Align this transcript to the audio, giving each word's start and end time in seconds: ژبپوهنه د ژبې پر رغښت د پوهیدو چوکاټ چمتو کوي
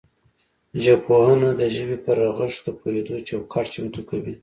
ژبپوهنه 0.83 1.49
د 1.59 1.61
ژبې 1.75 1.97
پر 2.05 2.15
رغښت 2.25 2.59
د 2.65 2.67
پوهیدو 2.79 3.15
چوکاټ 3.27 3.65
چمتو 3.73 4.01
کوي 4.09 4.33